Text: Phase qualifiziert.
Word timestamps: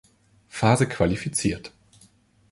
Phase 0.47 0.87
qualifiziert. 0.87 1.71